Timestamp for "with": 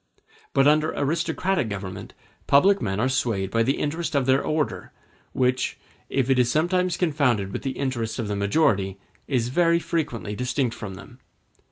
7.53-7.61